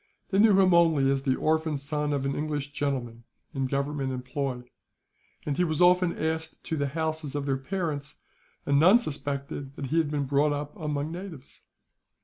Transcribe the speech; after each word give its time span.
They 0.31 0.39
knew 0.39 0.59
him 0.59 0.73
only 0.73 1.11
as 1.11 1.21
the 1.21 1.35
orphan 1.35 1.77
son 1.77 2.11
of 2.11 2.25
an 2.25 2.33
English 2.35 2.71
gentleman, 2.71 3.23
in 3.53 3.67
Government 3.67 4.11
employ; 4.11 4.63
and 5.45 5.55
he 5.55 5.63
was 5.63 5.79
often 5.79 6.17
asked 6.17 6.63
to 6.63 6.75
the 6.75 6.87
houses 6.87 7.35
of 7.35 7.45
their 7.45 7.57
parents, 7.59 8.15
and 8.65 8.79
none 8.79 8.97
suspected 8.97 9.75
that 9.75 9.91
he 9.91 9.99
had 9.99 10.09
been 10.09 10.25
brought 10.25 10.53
up 10.53 10.75
among 10.75 11.11
natives. 11.11 11.61